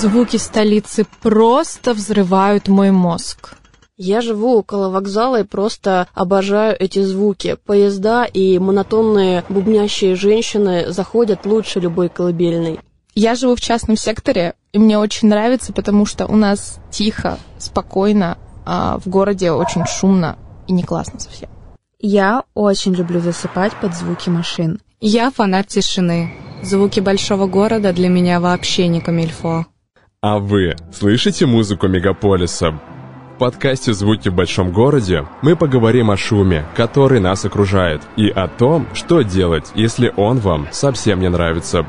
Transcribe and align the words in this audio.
Звуки 0.00 0.38
столицы 0.38 1.06
просто 1.20 1.92
взрывают 1.92 2.68
мой 2.68 2.90
мозг. 2.90 3.56
Я 3.98 4.22
живу 4.22 4.56
около 4.56 4.88
вокзала 4.88 5.40
и 5.40 5.44
просто 5.44 6.08
обожаю 6.14 6.74
эти 6.80 7.02
звуки. 7.02 7.58
Поезда 7.66 8.24
и 8.24 8.58
монотонные 8.58 9.44
бубнящие 9.50 10.16
женщины 10.16 10.90
заходят 10.90 11.44
лучше 11.44 11.80
любой 11.80 12.08
колыбельной. 12.08 12.80
Я 13.14 13.34
живу 13.34 13.54
в 13.56 13.60
частном 13.60 13.98
секторе, 13.98 14.54
и 14.72 14.78
мне 14.78 14.96
очень 14.96 15.28
нравится, 15.28 15.74
потому 15.74 16.06
что 16.06 16.24
у 16.24 16.34
нас 16.34 16.78
тихо, 16.90 17.38
спокойно, 17.58 18.38
а 18.64 18.98
в 19.00 19.06
городе 19.06 19.50
очень 19.50 19.84
шумно 19.84 20.38
и 20.66 20.72
не 20.72 20.82
классно 20.82 21.20
совсем. 21.20 21.50
Я 21.98 22.44
очень 22.54 22.94
люблю 22.94 23.20
засыпать 23.20 23.78
под 23.78 23.94
звуки 23.94 24.30
машин. 24.30 24.80
Я 24.98 25.30
фанат 25.30 25.66
тишины. 25.66 26.32
Звуки 26.62 27.00
большого 27.00 27.46
города 27.46 27.92
для 27.92 28.08
меня 28.08 28.40
вообще 28.40 28.88
не 28.88 29.02
камильфо. 29.02 29.66
А 30.22 30.38
вы 30.38 30.76
слышите 30.92 31.46
музыку 31.46 31.88
мегаполиса? 31.88 32.72
В 32.72 33.38
подкасте 33.38 33.94
«Звуки 33.94 34.28
в 34.28 34.34
большом 34.34 34.70
городе» 34.70 35.24
мы 35.40 35.56
поговорим 35.56 36.10
о 36.10 36.18
шуме, 36.18 36.66
который 36.76 37.20
нас 37.20 37.46
окружает, 37.46 38.02
и 38.18 38.28
о 38.28 38.46
том, 38.46 38.86
что 38.92 39.22
делать, 39.22 39.72
если 39.74 40.12
он 40.18 40.36
вам 40.36 40.68
совсем 40.72 41.20
не 41.20 41.30
нравится. 41.30 41.86